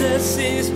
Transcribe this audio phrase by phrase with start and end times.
[0.00, 0.70] Jesus is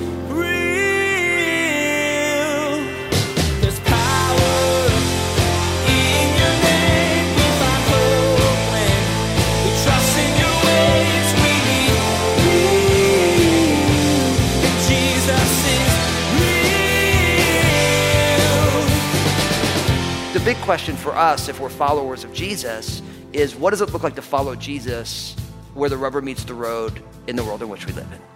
[20.45, 23.00] big question for us, if we're followers of Jesus,
[23.32, 25.34] is what does it look like to follow Jesus
[25.72, 28.34] where the rubber meets the road in the world in which we live in?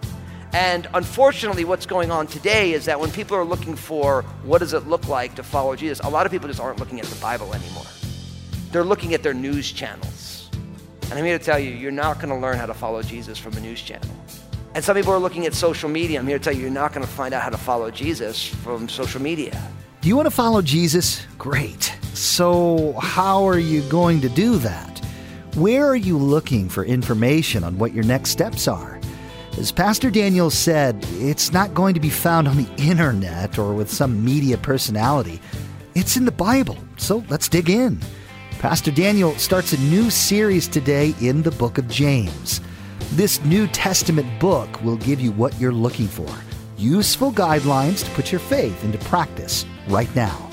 [0.53, 4.73] And unfortunately, what's going on today is that when people are looking for what does
[4.73, 7.19] it look like to follow Jesus, a lot of people just aren't looking at the
[7.21, 7.85] Bible anymore.
[8.71, 10.49] They're looking at their news channels.
[11.03, 13.37] And I'm here to tell you, you're not going to learn how to follow Jesus
[13.37, 14.09] from a news channel.
[14.75, 16.19] And some people are looking at social media.
[16.19, 18.47] I'm here to tell you, you're not going to find out how to follow Jesus
[18.47, 19.59] from social media.
[20.01, 21.25] Do you want to follow Jesus?
[21.37, 21.95] Great.
[22.13, 24.99] So, how are you going to do that?
[25.55, 28.98] Where are you looking for information on what your next steps are?
[29.59, 33.91] As Pastor Daniel said, it's not going to be found on the internet or with
[33.91, 35.41] some media personality.
[35.95, 37.99] It's in the Bible, so let's dig in.
[38.59, 42.61] Pastor Daniel starts a new series today in the book of James.
[43.11, 46.29] This New Testament book will give you what you're looking for
[46.77, 50.49] useful guidelines to put your faith into practice right now.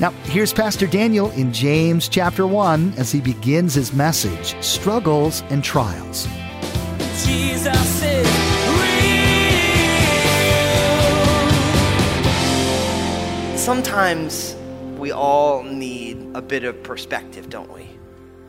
[0.00, 5.62] Now, here's Pastor Daniel in James chapter 1 as he begins his message Struggles and
[5.62, 6.26] Trials.
[13.62, 14.56] Sometimes
[14.98, 17.88] we all need a bit of perspective, don't we?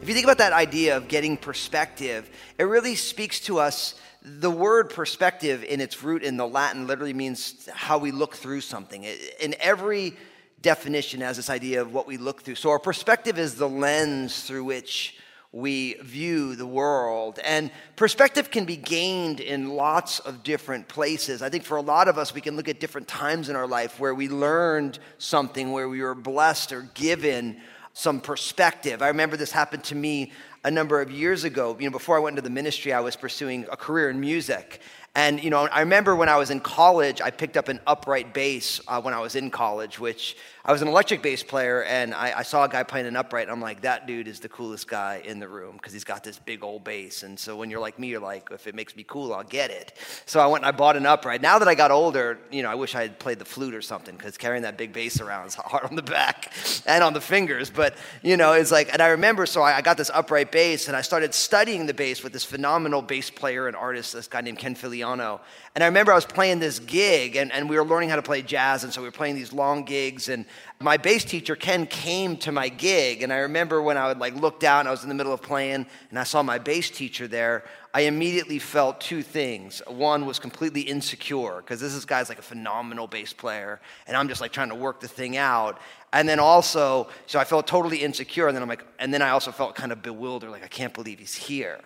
[0.01, 3.95] If you think about that idea of getting perspective, it really speaks to us.
[4.23, 8.61] The word perspective, in its root in the Latin, literally means how we look through
[8.61, 9.03] something.
[9.39, 10.17] In every
[10.61, 12.55] definition, has this idea of what we look through.
[12.55, 15.15] So, our perspective is the lens through which
[15.53, 17.39] we view the world.
[17.45, 21.43] And perspective can be gained in lots of different places.
[21.43, 23.67] I think for a lot of us, we can look at different times in our
[23.67, 27.61] life where we learned something, where we were blessed or given
[27.93, 29.03] some perspective.
[29.03, 30.31] I remember this happened to me
[30.63, 31.77] a number of years ago.
[31.79, 34.81] You know, before I went into the ministry, I was pursuing a career in music.
[35.13, 38.33] And, you know, I remember when I was in college, I picked up an upright
[38.33, 42.13] bass uh, when I was in college, which I was an electric bass player, and
[42.13, 44.47] I, I saw a guy playing an upright, and I'm like, that dude is the
[44.47, 47.23] coolest guy in the room because he's got this big old bass.
[47.23, 49.71] And so when you're like me, you're like, if it makes me cool, I'll get
[49.71, 49.91] it.
[50.25, 51.41] So I went and I bought an upright.
[51.41, 53.81] Now that I got older, you know, I wish I had played the flute or
[53.81, 56.53] something because carrying that big bass around is hard on the back
[56.85, 57.69] and on the fingers.
[57.69, 60.87] But, you know, it's like, and I remember, so I, I got this upright bass,
[60.87, 64.39] and I started studying the bass with this phenomenal bass player and artist, this guy
[64.39, 65.41] named Ken Filiano.
[65.75, 68.21] And I remember I was playing this gig, and, and we were learning how to
[68.21, 70.29] play jazz, and so we were playing these long gigs.
[70.29, 70.45] And
[70.79, 73.23] my bass teacher, Ken, came to my gig.
[73.23, 75.41] And I remember when I would like look down, I was in the middle of
[75.41, 77.63] playing, and I saw my bass teacher there.
[77.91, 79.81] I immediately felt two things.
[79.87, 84.27] One was completely insecure, because this is guy's like a phenomenal bass player, and I'm
[84.27, 85.79] just like trying to work the thing out.
[86.11, 89.31] And then also, so I felt totally insecure, and then I'm like, and then I
[89.31, 91.79] also felt kind of bewildered, like I can't believe he's here.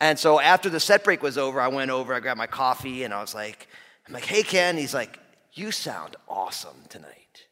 [0.00, 3.04] And so after the set break was over, I went over, I grabbed my coffee,
[3.04, 3.68] and I was like,
[4.06, 4.76] I'm like, hey, Ken.
[4.76, 5.18] He's like,
[5.52, 7.46] you sound awesome tonight.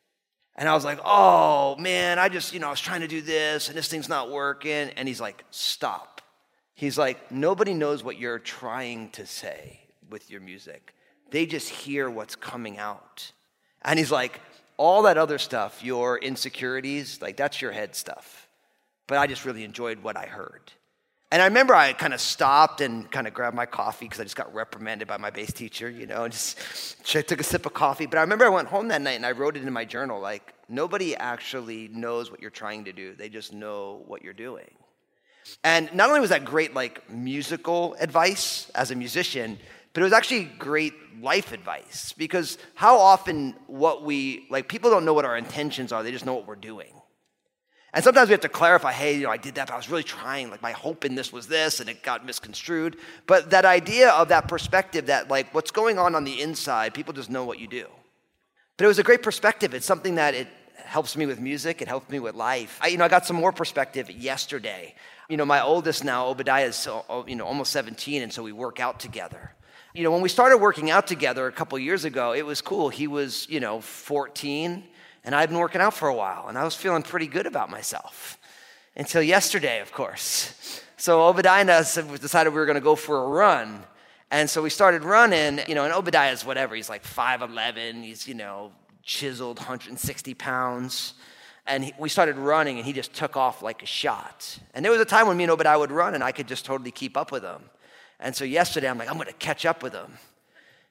[0.56, 3.22] And I was like, oh, man, I just, you know, I was trying to do
[3.22, 4.91] this, and this thing's not working.
[4.97, 6.21] And he's like, stop.
[6.75, 9.81] He's like, nobody knows what you're trying to say
[10.11, 10.94] with your music.
[11.31, 13.32] They just hear what's coming out.
[13.82, 14.41] And he's like,
[14.77, 18.49] all that other stuff, your insecurities, like that's your head stuff.
[19.06, 20.72] But I just really enjoyed what I heard.
[21.32, 24.25] And I remember I kind of stopped and kind of grabbed my coffee because I
[24.25, 27.72] just got reprimanded by my bass teacher, you know, and just took a sip of
[27.72, 28.04] coffee.
[28.04, 30.20] But I remember I went home that night and I wrote it in my journal
[30.20, 34.70] like, nobody actually knows what you're trying to do, they just know what you're doing.
[35.65, 39.59] And not only was that great, like, musical advice as a musician,
[39.94, 45.06] but it was actually great life advice because how often what we, like, people don't
[45.06, 46.93] know what our intentions are, they just know what we're doing.
[47.95, 49.91] And sometimes we have to clarify, hey, you know, I did that, but I was
[49.91, 50.51] really trying.
[50.51, 52.97] Like my hope in this was this, and it got misconstrued.
[53.27, 57.12] But that idea of that perspective that like what's going on on the inside, people
[57.12, 57.87] just know what you do.
[58.79, 59.75] But it was a great perspective.
[59.75, 61.83] It's something that it helps me with music.
[61.83, 62.79] It helps me with life.
[62.81, 64.95] I, you know, I got some more perspective yesterday.
[65.29, 68.53] You know, my oldest now, Obadiah, is so, you know almost 17, and so we
[68.53, 69.55] work out together.
[69.95, 72.88] You know, when we started working out together a couple years ago, it was cool.
[72.88, 74.85] He was, you know, 14
[75.25, 77.71] and I'd been working out for a while, and I was feeling pretty good about
[77.71, 78.39] myself
[78.97, 80.83] until yesterday, of course.
[80.97, 83.85] So Obadiah and us decided we were going to go for a run.
[84.31, 86.75] And so we started running, you know, and Obadiah's whatever.
[86.75, 88.73] He's like 5'11, he's, you know,
[89.03, 91.15] chiseled, 160 pounds.
[91.67, 94.59] And he, we started running, and he just took off like a shot.
[94.75, 96.65] And there was a time when me and Obadiah would run, and I could just
[96.65, 97.63] totally keep up with him.
[98.19, 100.19] And so yesterday, I'm like, I'm going to catch up with him.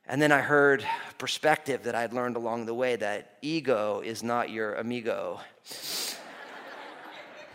[0.08, 0.86] And then I heard
[1.18, 5.40] perspective that I'd learned along the way that ego is not your amigo.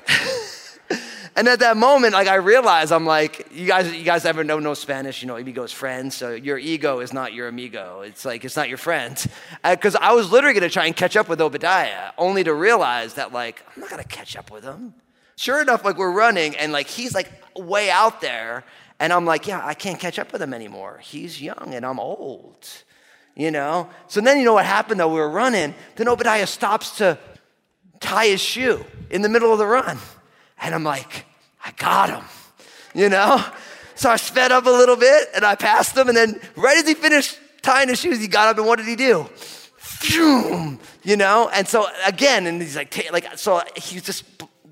[1.36, 4.58] and at that moment, like I realized, I'm like, you guys, you guys ever know
[4.58, 5.20] no Spanish?
[5.20, 6.12] You know, amigo is friend.
[6.12, 8.02] So your ego is not your amigo.
[8.02, 9.22] It's like it's not your friend.
[9.64, 13.14] Uh, because I was literally gonna try and catch up with Obadiah, only to realize
[13.14, 14.94] that like I'm not gonna catch up with him.
[15.36, 18.64] Sure enough, like we're running, and like he's like way out there,
[18.98, 20.98] and I'm like, yeah, I can't catch up with him anymore.
[21.02, 22.66] He's young and I'm old,
[23.34, 23.90] you know?
[24.08, 25.08] So then you know what happened though?
[25.08, 25.74] We were running.
[25.96, 27.18] Then Obadiah stops to
[28.00, 29.98] tie his shoe in the middle of the run.
[30.62, 31.26] And I'm like,
[31.62, 32.24] I got him,
[32.94, 33.44] you know?
[33.94, 36.08] So I sped up a little bit and I passed him.
[36.08, 38.86] And then right as he finished tying his shoes, he got up and what did
[38.86, 39.24] he do?
[39.76, 41.50] Phew, you know?
[41.52, 44.24] And so again, and he's like, like, so he's just,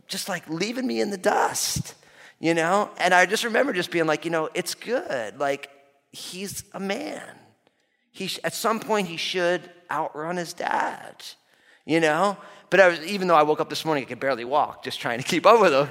[0.09, 1.94] just like leaving me in the dust
[2.44, 2.91] you know?
[2.99, 5.41] And I just remember just being like, you know, it's good.
[5.41, 5.70] Like,
[6.12, 7.23] he's a man.
[8.12, 11.25] He, at some point, he should outrun his dad,
[11.87, 12.37] you know?
[12.69, 15.00] But I was, even though I woke up this morning, I could barely walk, just
[15.00, 15.88] trying to keep up with him.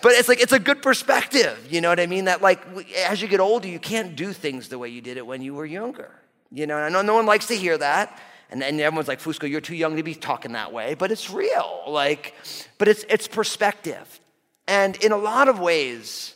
[0.00, 2.24] But it's like, it's a good perspective, you know what I mean?
[2.24, 2.62] That, like,
[3.06, 5.52] as you get older, you can't do things the way you did it when you
[5.52, 6.10] were younger,
[6.50, 6.78] you know?
[6.78, 8.18] And I know no one likes to hear that.
[8.48, 10.94] And, and everyone's like, Fusco, you're too young to be talking that way.
[10.94, 11.82] But it's real.
[11.86, 12.34] Like,
[12.78, 14.20] but it's, it's perspective.
[14.66, 16.34] And in a lot of ways,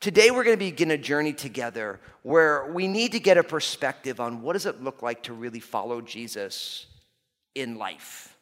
[0.00, 4.20] today we're going to begin a journey together where we need to get a perspective
[4.20, 6.86] on what does it look like to really follow Jesus
[7.54, 8.36] in life.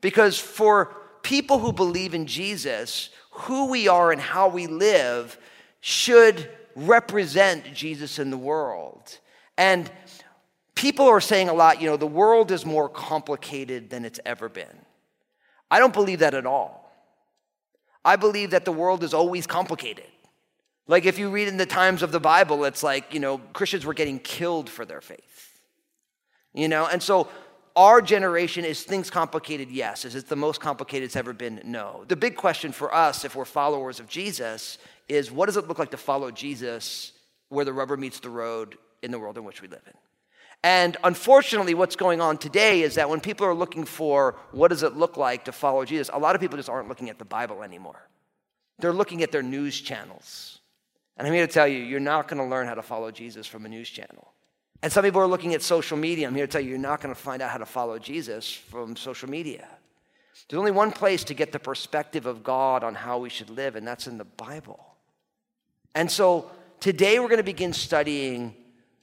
[0.00, 5.38] Because for people who believe in Jesus, who we are and how we live
[5.80, 9.18] should represent Jesus in the world.
[9.58, 9.90] And
[10.74, 14.48] people are saying a lot, you know, the world is more complicated than it's ever
[14.48, 14.78] been.
[15.70, 16.79] I don't believe that at all.
[18.04, 20.06] I believe that the world is always complicated.
[20.86, 23.84] Like if you read in the times of the Bible, it's like, you know, Christians
[23.84, 25.60] were getting killed for their faith.
[26.52, 27.28] You know, and so
[27.76, 29.70] our generation is things complicated?
[29.70, 30.04] Yes.
[30.04, 31.60] Is it the most complicated it's ever been?
[31.64, 32.04] No.
[32.08, 35.78] The big question for us, if we're followers of Jesus, is what does it look
[35.78, 37.12] like to follow Jesus
[37.48, 39.94] where the rubber meets the road in the world in which we live in?
[40.62, 44.82] And unfortunately, what's going on today is that when people are looking for what does
[44.82, 47.24] it look like to follow Jesus, a lot of people just aren't looking at the
[47.24, 48.08] Bible anymore.
[48.78, 50.58] They're looking at their news channels.
[51.16, 53.46] And I'm here to tell you, you're not going to learn how to follow Jesus
[53.46, 54.32] from a news channel.
[54.82, 56.26] And some people are looking at social media.
[56.26, 58.50] I'm here to tell you, you're not going to find out how to follow Jesus
[58.50, 59.68] from social media.
[60.48, 63.76] There's only one place to get the perspective of God on how we should live,
[63.76, 64.84] and that's in the Bible.
[65.94, 68.54] And so today we're going to begin studying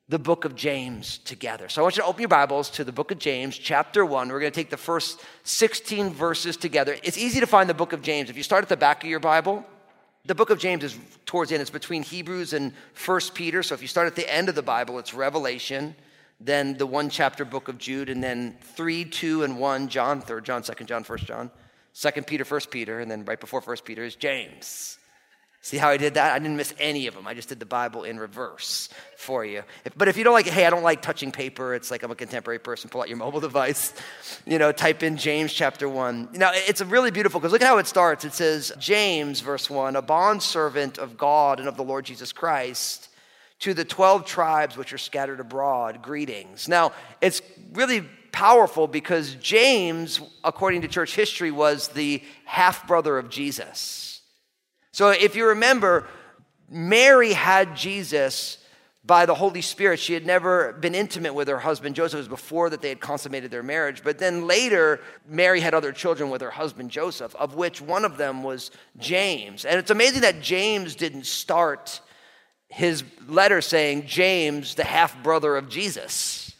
[0.09, 1.68] the book of James together.
[1.68, 4.30] So I want you to open your Bibles to the book of James, chapter 1.
[4.30, 6.95] We're going to take the first 16 verses together.
[7.04, 8.30] It's easy to find the book of James.
[8.30, 9.65] If you start at the back of your Bible,
[10.24, 11.62] the book of James is towards the end.
[11.62, 13.62] It's between Hebrews and First Peter.
[13.63, 15.94] So if you start at the end of the Bible, it's Revelation,
[16.39, 20.44] then the one chapter book of Jude, and then 3, 2, and 1, John, 3rd
[20.44, 21.51] John, 2nd John, 1st John,
[21.94, 25.00] 2nd Peter, 1st Peter, and then right before 1st Peter is James.
[25.62, 26.33] See how I did that?
[26.33, 27.27] I didn't miss any of them.
[27.27, 28.88] I just did the Bible in reverse
[29.18, 29.63] for you.
[29.83, 32.04] If, but if you don't like, it, hey, I don't like touching paper, it's like
[32.04, 33.94] I'm a contemporary person, pull out your mobile device,
[34.45, 36.30] you know, type in James chapter 1.
[36.33, 38.24] Now, it's really beautiful because look at how it starts.
[38.24, 43.09] It says, James, verse 1, a bondservant of God and of the Lord Jesus Christ,
[43.59, 46.69] to the 12 tribes which are scattered abroad, greetings.
[46.69, 47.42] Now, it's
[47.73, 54.06] really powerful because James, according to church history, was the half brother of Jesus.
[54.97, 56.07] So if you remember,
[56.68, 58.57] Mary had Jesus
[59.06, 59.99] by the Holy Spirit.
[59.99, 62.16] She had never been intimate with her husband Joseph.
[62.16, 64.01] It was before that they had consummated their marriage.
[64.04, 68.18] But then later, Mary had other children with her husband Joseph, of which one of
[68.18, 69.66] them was James.
[69.66, 72.01] And it's amazing that James didn't start
[72.68, 76.56] his letter saying, James, the half brother of Jesus.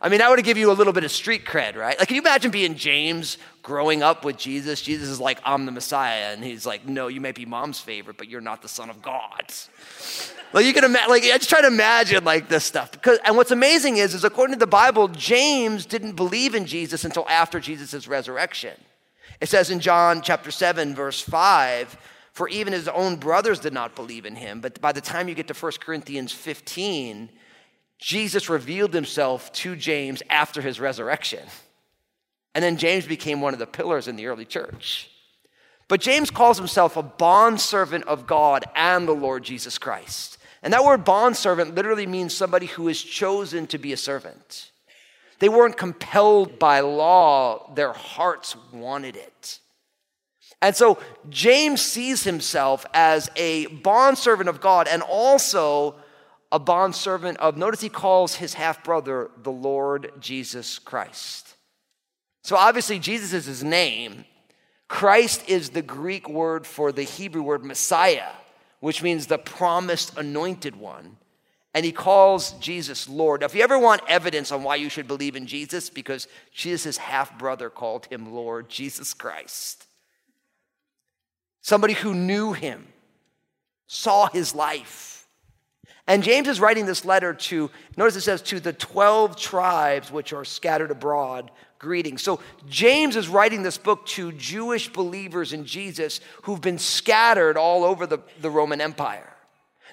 [0.00, 1.98] I mean, that would give you a little bit of street cred, right?
[1.98, 4.80] Like, can you imagine being James growing up with Jesus?
[4.80, 6.32] Jesus is like, I'm the Messiah.
[6.32, 9.02] And he's like, no, you may be mom's favorite, but you're not the son of
[9.02, 9.52] God.
[10.52, 12.92] like, you can imagine, like, I just try to imagine, like, this stuff.
[12.92, 17.04] Because, and what's amazing is, is according to the Bible, James didn't believe in Jesus
[17.04, 18.78] until after Jesus' resurrection.
[19.40, 21.96] It says in John chapter 7, verse 5,
[22.32, 24.60] for even his own brothers did not believe in him.
[24.60, 27.30] But by the time you get to 1 Corinthians 15,
[27.98, 31.46] Jesus revealed himself to James after his resurrection.
[32.54, 35.10] And then James became one of the pillars in the early church.
[35.88, 40.38] But James calls himself a bondservant of God and the Lord Jesus Christ.
[40.62, 44.70] And that word bondservant literally means somebody who is chosen to be a servant.
[45.40, 49.58] They weren't compelled by law, their hearts wanted it.
[50.62, 55.96] And so James sees himself as a bondservant of God and also
[56.50, 61.53] a bondservant of, notice he calls his half brother the Lord Jesus Christ.
[62.44, 64.26] So obviously, Jesus is his name.
[64.86, 68.28] Christ is the Greek word for the Hebrew word Messiah,
[68.80, 71.16] which means the promised anointed one.
[71.72, 73.40] And he calls Jesus Lord.
[73.40, 76.98] Now, if you ever want evidence on why you should believe in Jesus, because Jesus'
[76.98, 79.86] half brother called him Lord, Jesus Christ.
[81.62, 82.86] Somebody who knew him,
[83.86, 85.13] saw his life.
[86.06, 90.32] And James is writing this letter to, notice it says, to the 12 tribes which
[90.32, 92.18] are scattered abroad, greeting.
[92.18, 97.84] So James is writing this book to Jewish believers in Jesus who've been scattered all
[97.84, 99.30] over the, the Roman Empire.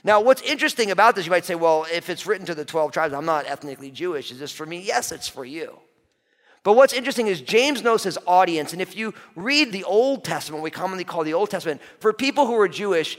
[0.03, 2.91] Now, what's interesting about this, you might say, well, if it's written to the 12
[2.91, 4.31] tribes, I'm not ethnically Jewish.
[4.31, 4.81] Is this for me?
[4.81, 5.79] Yes, it's for you.
[6.63, 8.71] But what's interesting is James knows his audience.
[8.73, 12.45] And if you read the Old Testament, we commonly call the Old Testament, for people
[12.45, 13.17] who are Jewish,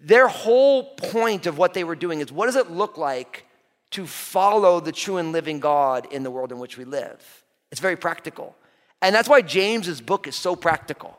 [0.00, 3.46] their whole point of what they were doing is what does it look like
[3.90, 7.44] to follow the true and living God in the world in which we live?
[7.72, 8.54] It's very practical.
[9.02, 11.18] And that's why James's book is so practical.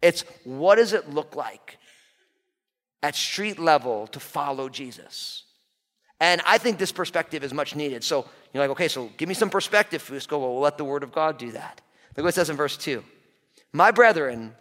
[0.00, 1.78] It's what does it look like
[3.02, 5.44] at street level to follow Jesus?
[6.20, 8.04] And I think this perspective is much needed.
[8.04, 10.32] So you're like, okay, so give me some perspective, Fusco.
[10.32, 11.80] Well, we'll let the word of God do that.
[12.16, 13.02] Look what it says in verse 2.
[13.72, 14.54] My brethren,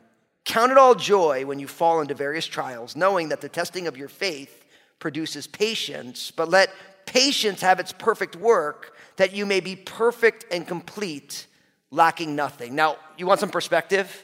[0.46, 3.98] count it all joy when you fall into various trials, knowing that the testing of
[3.98, 4.66] your faith
[5.00, 6.70] produces patience, but let
[7.06, 11.48] patience have its perfect work, that you may be perfect and complete,
[11.92, 12.76] lacking nothing.
[12.76, 14.24] Now, you want some perspective?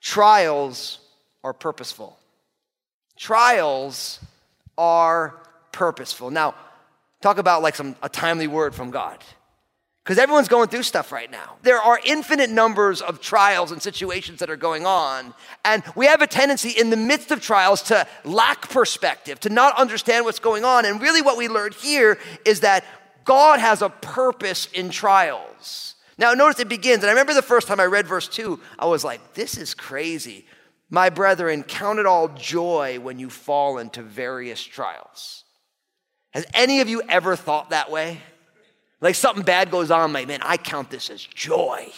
[0.00, 1.00] Trials
[1.44, 2.18] are purposeful.
[3.16, 4.18] Trials
[4.78, 5.39] are
[5.72, 6.30] purposeful.
[6.30, 6.54] Now,
[7.20, 9.22] talk about like some a timely word from God.
[10.02, 11.56] Because everyone's going through stuff right now.
[11.62, 15.34] There are infinite numbers of trials and situations that are going on.
[15.64, 19.76] And we have a tendency in the midst of trials to lack perspective, to not
[19.78, 20.86] understand what's going on.
[20.86, 22.84] And really, what we learned here is that
[23.24, 25.94] God has a purpose in trials.
[26.16, 28.86] Now, notice it begins, and I remember the first time I read verse 2, I
[28.86, 30.44] was like, this is crazy.
[30.90, 35.44] My brethren, count it all joy when you fall into various trials.
[36.30, 38.20] Has any of you ever thought that way?
[39.00, 41.90] Like something bad goes on, like, man, I count this as joy.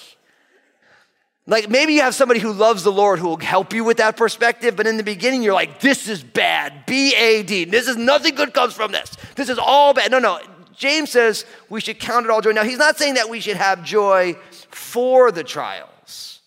[1.47, 4.17] Like maybe you have somebody who loves the Lord who will help you with that
[4.17, 7.65] perspective, but in the beginning you're like, this is bad, B A D.
[7.65, 9.17] This is nothing good comes from this.
[9.35, 10.11] This is all bad.
[10.13, 10.41] No, no.
[10.77, 12.53] James says we should count it all joy.
[12.53, 14.37] Now, he's not saying that we should have joy
[14.71, 16.41] for the trials.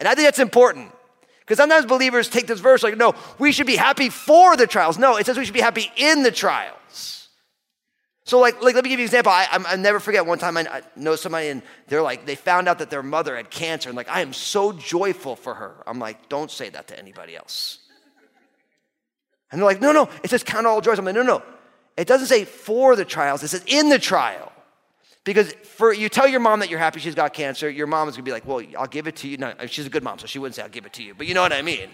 [0.00, 0.92] And I think that's important.
[1.48, 4.98] Because sometimes believers take this verse like, no, we should be happy for the trials.
[4.98, 7.30] No, it says we should be happy in the trials.
[8.24, 9.32] So, like, like let me give you an example.
[9.32, 12.68] I, I, never forget one time I, I know somebody and they're like, they found
[12.68, 15.82] out that their mother had cancer and like, I am so joyful for her.
[15.86, 17.78] I'm like, don't say that to anybody else.
[19.50, 20.98] And they're like, no, no, it says count all joys.
[20.98, 21.42] I'm like, no, no.
[21.96, 24.52] It doesn't say for the trials, it says in the trial.
[25.28, 28.14] Because for you tell your mom that you're happy she's got cancer, your mom is
[28.14, 29.36] gonna be like, well, I'll give it to you.
[29.36, 31.12] No, uh, she's a good mom, so she wouldn't say I'll give it to you.
[31.14, 31.90] But you know what I mean.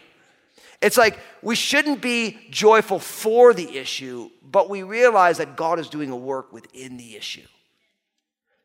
[0.81, 5.89] It's like we shouldn't be joyful for the issue, but we realize that God is
[5.89, 7.43] doing a work within the issue.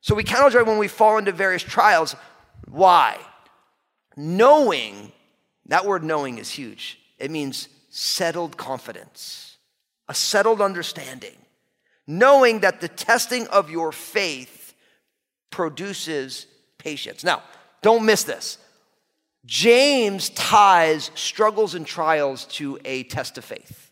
[0.01, 2.15] So we count joy when we fall into various trials.
[2.69, 3.17] Why?
[4.15, 5.11] Knowing,
[5.65, 6.99] that word knowing is huge.
[7.17, 9.57] It means settled confidence,
[10.07, 11.37] a settled understanding.
[12.05, 14.58] Knowing that the testing of your faith
[15.49, 16.45] produces
[16.77, 17.23] patience.
[17.23, 17.43] Now,
[17.81, 18.57] don't miss this.
[19.45, 23.91] James ties struggles and trials to a test of faith.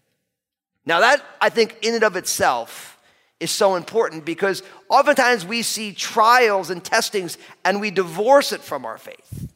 [0.86, 2.98] Now, that I think in and of itself
[3.40, 8.86] is so important because oftentimes we see trials and testings and we divorce it from
[8.86, 9.52] our faith.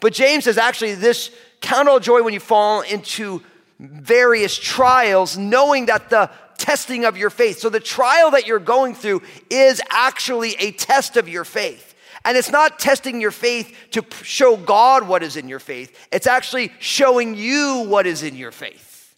[0.00, 3.42] But James says actually, this count all joy when you fall into
[3.78, 6.30] various trials, knowing that the
[6.68, 7.60] testing of your faith.
[7.60, 11.94] So the trial that you're going through is actually a test of your faith.
[12.26, 16.26] And it's not testing your faith to show God what is in your faith, it's
[16.26, 19.16] actually showing you what is in your faith.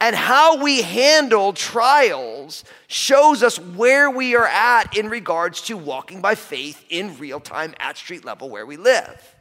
[0.00, 6.22] And how we handle trials shows us where we are at in regards to walking
[6.22, 9.36] by faith in real time at street level where we live.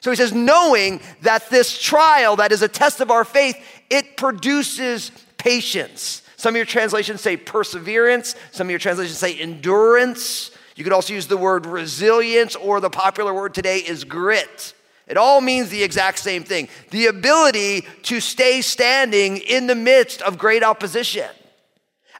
[0.00, 3.56] So he says, knowing that this trial that is a test of our faith,
[3.90, 6.22] it produces patience.
[6.36, 10.50] Some of your translations say perseverance, some of your translations say endurance.
[10.74, 14.74] You could also use the word resilience, or the popular word today is grit.
[15.06, 20.20] It all means the exact same thing the ability to stay standing in the midst
[20.22, 21.28] of great opposition.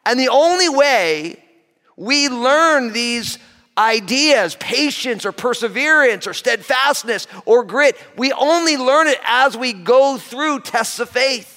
[0.04, 1.42] And the only way
[1.96, 3.38] we learn these
[3.76, 10.16] ideas, patience or perseverance or steadfastness or grit, we only learn it as we go
[10.16, 11.55] through tests of faith.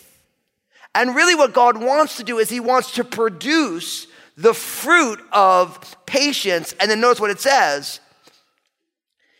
[0.96, 5.96] And really, what God wants to do is He wants to produce the fruit of
[6.06, 6.74] patience.
[6.80, 8.00] And then notice what it says.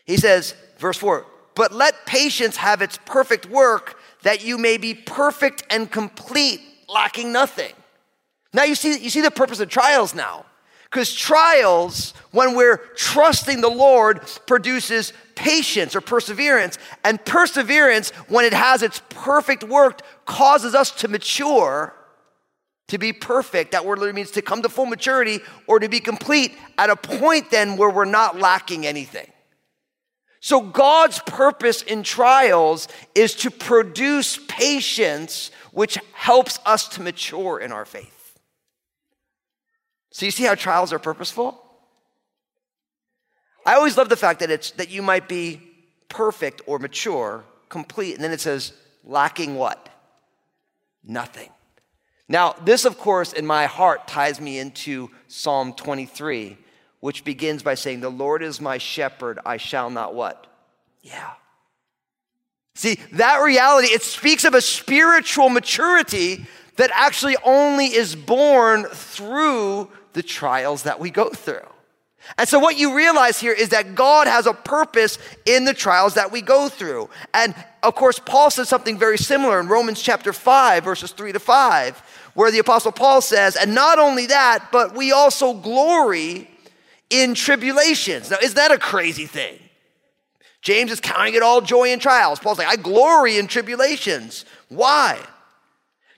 [0.04, 4.94] He says, verse 4 But let patience have its perfect work, that you may be
[4.94, 7.72] perfect and complete, lacking nothing.
[8.52, 10.46] Now you see, you see the purpose of trials now.
[10.90, 16.78] Because trials, when we're trusting the Lord, produces patience or perseverance.
[17.02, 21.94] And perseverance, when it has its perfect work, causes us to mature,
[22.88, 23.72] to be perfect.
[23.72, 26.96] That word literally means to come to full maturity or to be complete at a
[26.96, 29.26] point then where we're not lacking anything.
[30.40, 37.72] So God's purpose in trials is to produce patience, which helps us to mature in
[37.72, 38.38] our faith.
[40.12, 41.69] So you see how trials are purposeful?
[43.70, 45.60] I always love the fact that it's that you might be
[46.08, 48.72] perfect or mature, complete, and then it says
[49.04, 49.88] lacking what?
[51.04, 51.50] Nothing.
[52.28, 56.58] Now, this, of course, in my heart ties me into Psalm 23,
[56.98, 60.48] which begins by saying, The Lord is my shepherd, I shall not what?
[61.02, 61.30] Yeah.
[62.74, 69.92] See, that reality, it speaks of a spiritual maturity that actually only is born through
[70.14, 71.68] the trials that we go through.
[72.38, 76.14] And so, what you realize here is that God has a purpose in the trials
[76.14, 77.08] that we go through.
[77.34, 81.40] And of course, Paul says something very similar in Romans chapter 5, verses 3 to
[81.40, 81.98] 5,
[82.34, 86.48] where the Apostle Paul says, And not only that, but we also glory
[87.08, 88.30] in tribulations.
[88.30, 89.58] Now, is that a crazy thing?
[90.62, 92.38] James is counting it all joy in trials.
[92.38, 94.44] Paul's like, I glory in tribulations.
[94.68, 95.18] Why?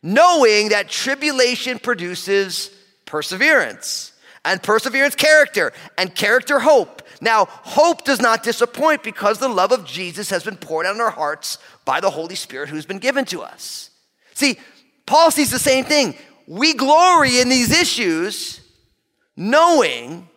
[0.03, 2.71] Knowing that tribulation produces
[3.07, 4.12] perseverance,
[4.45, 7.03] and perseverance, character, and character, hope.
[7.21, 11.01] Now, hope does not disappoint because the love of Jesus has been poured out in
[11.01, 13.91] our hearts by the Holy Spirit who's been given to us.
[14.35, 14.59] See,
[15.07, 16.17] Paul sees the same thing.
[16.47, 18.61] We glory in these issues
[19.37, 20.29] knowing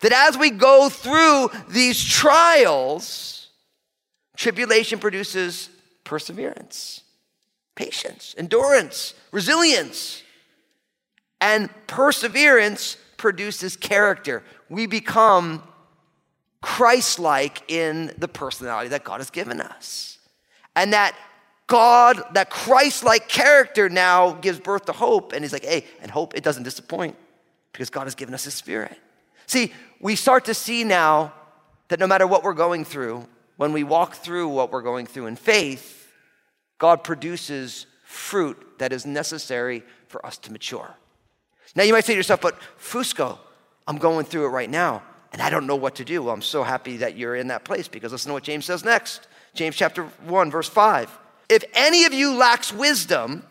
[0.00, 3.48] that as we go through these trials,
[4.36, 5.70] tribulation produces
[6.04, 7.02] perseverance,
[7.74, 10.22] patience, endurance, resilience.
[11.40, 14.42] And perseverance produces character.
[14.68, 15.62] We become
[16.60, 20.18] Christ like in the personality that God has given us.
[20.74, 21.14] And that
[21.66, 25.32] God, that Christ like character now gives birth to hope.
[25.32, 27.16] And He's like, hey, and hope, it doesn't disappoint
[27.72, 28.96] because God has given us His Spirit.
[29.46, 31.32] See, we start to see now
[31.88, 35.26] that no matter what we're going through, when we walk through what we're going through
[35.26, 36.10] in faith,
[36.78, 40.96] God produces fruit that is necessary for us to mature.
[41.76, 43.38] Now you might say to yourself, but Fusco,
[43.86, 46.22] I'm going through it right now and I don't know what to do.
[46.22, 48.84] Well, I'm so happy that you're in that place because listen to what James says
[48.84, 49.26] next.
[49.52, 51.18] James chapter 1, verse 5.
[51.48, 53.44] If any of you lacks wisdom,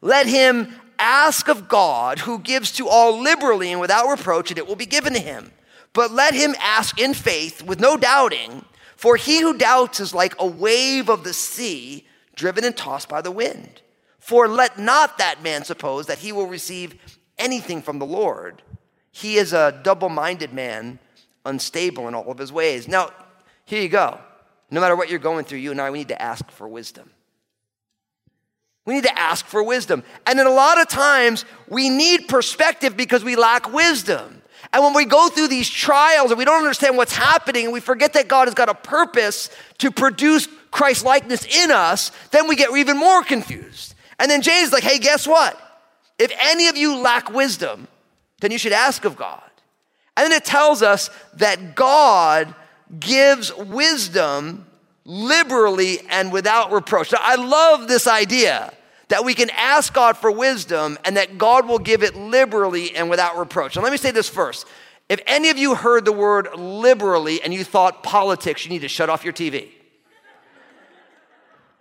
[0.00, 4.66] let him ask of God, who gives to all liberally and without reproach, and it
[4.66, 5.50] will be given to him.
[5.92, 8.64] But let him ask in faith with no doubting,
[8.96, 13.20] for he who doubts is like a wave of the sea driven and tossed by
[13.20, 13.82] the wind.
[14.18, 16.94] For let not that man suppose that he will receive
[17.38, 18.62] anything from the Lord.
[19.10, 20.98] He is a double minded man,
[21.44, 22.88] unstable in all of his ways.
[22.88, 23.10] Now,
[23.64, 24.18] here you go.
[24.70, 27.10] No matter what you're going through, you and I, we need to ask for wisdom.
[28.84, 30.02] We need to ask for wisdom.
[30.26, 34.42] And then a lot of times, we need perspective because we lack wisdom.
[34.72, 37.80] And when we go through these trials and we don't understand what's happening and we
[37.80, 42.56] forget that God has got a purpose to produce Christ likeness in us, then we
[42.56, 43.94] get even more confused.
[44.18, 45.58] And then James is like, hey, guess what?
[46.18, 47.88] If any of you lack wisdom,
[48.40, 49.42] then you should ask of God.
[50.16, 52.54] And then it tells us that God
[52.98, 54.66] gives wisdom
[55.04, 57.12] liberally and without reproach.
[57.12, 58.72] Now, I love this idea
[59.08, 63.08] that we can ask God for wisdom and that God will give it liberally and
[63.08, 63.76] without reproach.
[63.76, 64.66] Now, let me say this first.
[65.08, 68.88] If any of you heard the word liberally and you thought politics, you need to
[68.88, 69.68] shut off your TV.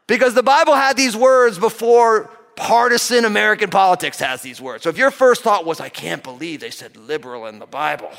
[0.07, 4.83] Because the Bible had these words before partisan American politics has these words.
[4.83, 8.11] So if your first thought was, I can't believe they said liberal in the Bible,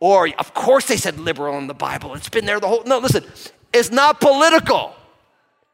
[0.00, 2.98] or of course they said liberal in the Bible, it's been there the whole, no,
[2.98, 3.24] listen,
[3.74, 4.94] it's not political.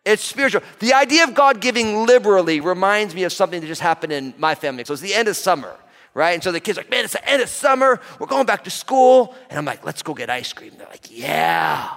[0.04, 0.62] It's spiritual.
[0.80, 4.56] The idea of God giving liberally reminds me of something that just happened in my
[4.56, 4.84] family.
[4.84, 5.76] So it's the end of summer,
[6.14, 6.32] right?
[6.32, 8.00] And so the kids are like, man, it's the end of summer.
[8.18, 9.36] We're going back to school.
[9.48, 10.72] And I'm like, let's go get ice cream.
[10.76, 11.90] They're like, yeah.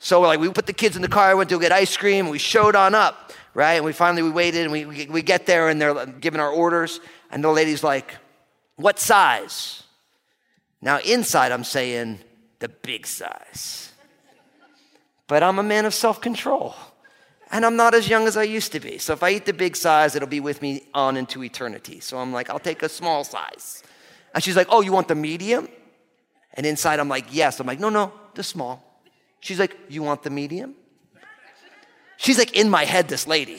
[0.00, 2.38] So like we put the kids in the car, went to get ice cream, we
[2.38, 3.74] showed on up right?
[3.74, 6.50] And we finally we waited and we, we, we get there and they're giving our
[6.50, 7.00] orders.
[7.30, 8.16] And the lady's like,
[8.76, 9.82] What size?
[10.82, 12.20] Now, inside, I'm saying
[12.58, 13.92] the big size.
[15.26, 16.74] But I'm a man of self control.
[17.52, 18.98] and I'm not as young as I used to be.
[18.98, 22.00] So if I eat the big size, it'll be with me on into eternity.
[22.00, 23.82] So I'm like, I'll take a small size.
[24.34, 25.68] And she's like, Oh, you want the medium?
[26.54, 27.60] And inside, I'm like, Yes.
[27.60, 29.02] I'm like, No, no, the small.
[29.40, 30.74] She's like, You want the medium?
[32.20, 33.58] She's like in my head, this lady.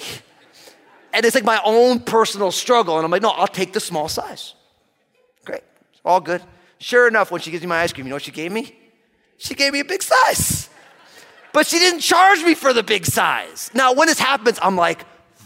[1.13, 2.97] And it's like my own personal struggle.
[2.97, 4.54] And I'm like, No, I'll take the small size.
[5.43, 5.63] Great.
[6.06, 6.43] All good.
[6.78, 8.76] Sure enough, when she gives me my ice cream, you know what she gave me?
[9.38, 10.69] She gave me a big size.
[11.54, 13.71] But she didn't charge me for the big size.
[13.74, 15.06] Now, when this happens, I'm like,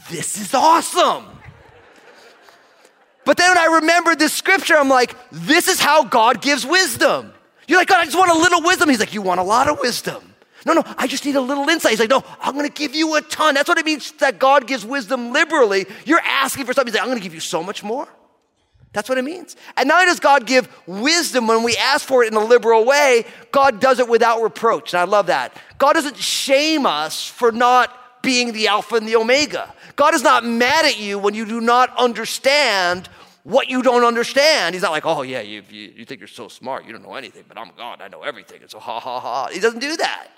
[0.09, 1.25] this is awesome.
[3.23, 7.31] But then when I remembered this scripture, I'm like, this is how God gives wisdom.
[7.65, 8.89] You're like, God, I just want a little wisdom.
[8.89, 10.34] He's like, you want a lot of wisdom.
[10.65, 11.91] No, no, I just need a little insight.
[11.91, 13.53] He's like, no, I'm gonna give you a ton.
[13.53, 15.85] That's what it means that God gives wisdom liberally.
[16.05, 16.91] You're asking for something.
[16.91, 18.07] He's like, I'm gonna give you so much more.
[18.91, 19.57] That's what it means.
[19.75, 22.85] And not only does God give wisdom when we ask for it in a liberal
[22.85, 24.93] way, God does it without reproach.
[24.93, 25.55] And I love that.
[25.77, 29.73] God doesn't shame us for not being the Alpha and the Omega.
[29.97, 33.09] God is not mad at you when you do not understand
[33.43, 34.73] what you don't understand.
[34.73, 36.85] He's not like, oh, yeah, you, you, you think you're so smart.
[36.85, 38.01] You don't know anything, but I'm God.
[38.01, 38.61] I know everything.
[38.61, 39.49] And so, ha, ha, ha.
[39.51, 40.29] He doesn't do that.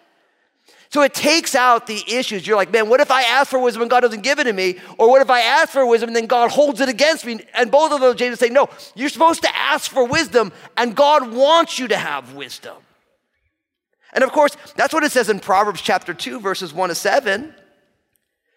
[0.89, 2.47] So it takes out the issues.
[2.47, 4.53] You're like, man, what if I ask for wisdom and God doesn't give it to
[4.53, 4.77] me?
[4.97, 7.41] Or what if I ask for wisdom and then God holds it against me?
[7.53, 11.33] And both of those, James say, no, you're supposed to ask for wisdom and God
[11.33, 12.77] wants you to have wisdom.
[14.13, 17.53] And of course, that's what it says in Proverbs chapter 2, verses 1 to 7.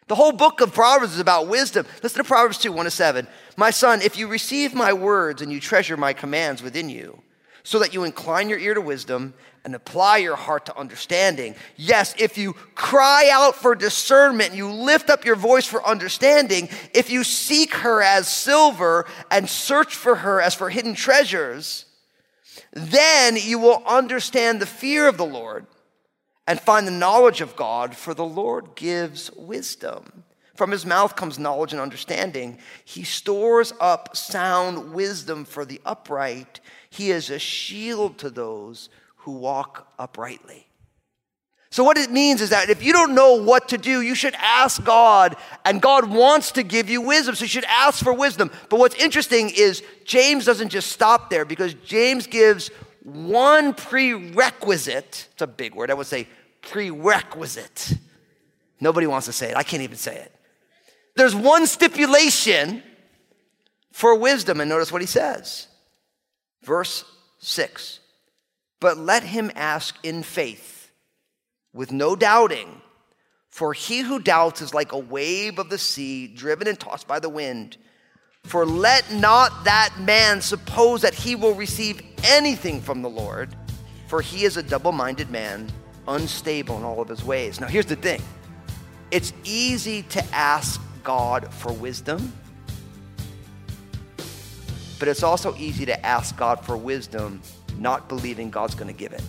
[0.06, 1.86] The whole book of Proverbs is about wisdom.
[2.02, 3.26] Listen to Proverbs 2, 1 to 7.
[3.56, 7.22] My son, if you receive my words and you treasure my commands within you,
[7.70, 9.32] so that you incline your ear to wisdom
[9.64, 11.54] and apply your heart to understanding.
[11.76, 17.10] Yes, if you cry out for discernment, you lift up your voice for understanding, if
[17.10, 21.84] you seek her as silver and search for her as for hidden treasures,
[22.72, 25.64] then you will understand the fear of the Lord
[26.48, 30.24] and find the knowledge of God, for the Lord gives wisdom.
[30.60, 32.58] From his mouth comes knowledge and understanding.
[32.84, 36.60] He stores up sound wisdom for the upright.
[36.90, 40.66] He is a shield to those who walk uprightly.
[41.70, 44.34] So, what it means is that if you don't know what to do, you should
[44.34, 48.50] ask God, and God wants to give you wisdom, so you should ask for wisdom.
[48.68, 52.68] But what's interesting is James doesn't just stop there because James gives
[53.02, 55.28] one prerequisite.
[55.32, 56.28] It's a big word, I would say
[56.60, 57.94] prerequisite.
[58.78, 60.36] Nobody wants to say it, I can't even say it.
[61.20, 62.82] There's one stipulation
[63.92, 65.68] for wisdom, and notice what he says.
[66.62, 67.04] Verse
[67.40, 68.00] 6
[68.80, 70.90] But let him ask in faith,
[71.74, 72.80] with no doubting.
[73.50, 77.18] For he who doubts is like a wave of the sea, driven and tossed by
[77.18, 77.76] the wind.
[78.44, 83.54] For let not that man suppose that he will receive anything from the Lord,
[84.08, 85.70] for he is a double minded man,
[86.08, 87.60] unstable in all of his ways.
[87.60, 88.22] Now, here's the thing
[89.10, 90.80] it's easy to ask
[91.10, 92.32] God for wisdom,
[95.00, 97.42] but it's also easy to ask God for wisdom,
[97.78, 99.24] not believing God's going to give it,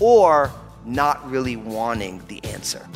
[0.00, 0.50] or
[0.86, 2.88] not really wanting the answer.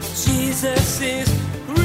[0.00, 1.28] Jesus is
[1.68, 1.76] real.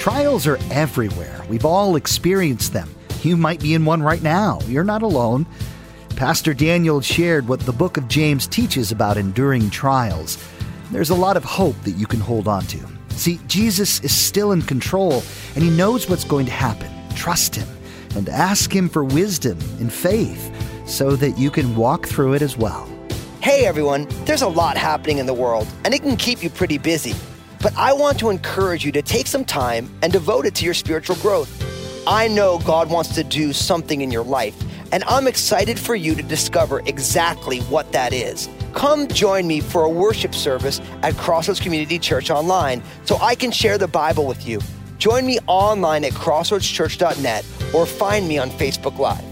[0.00, 1.44] Trials are everywhere.
[1.48, 2.92] We've all experienced them.
[3.22, 4.58] You might be in one right now.
[4.66, 5.46] You're not alone.
[6.16, 10.38] Pastor Daniel shared what the book of James teaches about enduring trials.
[10.90, 12.78] There's a lot of hope that you can hold on to.
[13.10, 15.22] See, Jesus is still in control
[15.54, 16.90] and he knows what's going to happen.
[17.16, 17.68] Trust him
[18.14, 20.54] and ask him for wisdom and faith
[20.86, 22.88] so that you can walk through it as well.
[23.40, 26.78] Hey everyone, there's a lot happening in the world, and it can keep you pretty
[26.78, 27.14] busy.
[27.60, 30.74] But I want to encourage you to take some time and devote it to your
[30.74, 31.50] spiritual growth.
[32.06, 34.54] I know God wants to do something in your life,
[34.92, 38.48] and I'm excited for you to discover exactly what that is.
[38.74, 43.50] Come join me for a worship service at Crossroads Community Church online so I can
[43.50, 44.60] share the Bible with you.
[44.98, 49.31] Join me online at crossroadschurch.net or find me on Facebook Live.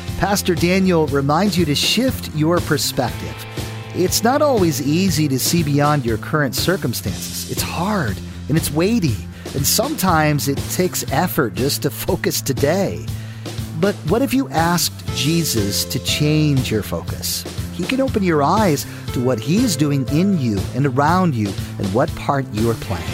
[0.21, 3.35] Pastor Daniel reminds you to shift your perspective.
[3.95, 7.49] It's not always easy to see beyond your current circumstances.
[7.49, 8.15] It's hard
[8.47, 9.15] and it's weighty,
[9.55, 13.03] and sometimes it takes effort just to focus today.
[13.79, 17.41] But what if you asked Jesus to change your focus?
[17.73, 21.47] He can open your eyes to what He's doing in you and around you
[21.79, 23.09] and what part you are playing.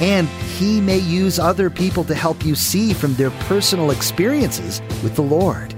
[0.00, 5.16] And He may use other people to help you see from their personal experiences with
[5.16, 5.74] the Lord.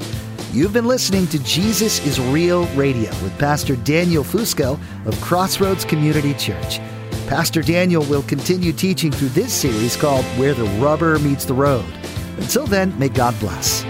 [0.53, 6.33] You've been listening to Jesus is Real Radio with Pastor Daniel Fusco of Crossroads Community
[6.35, 6.79] Church.
[7.27, 11.85] Pastor Daniel will continue teaching through this series called Where the Rubber Meets the Road.
[12.39, 13.85] Until then, may God bless.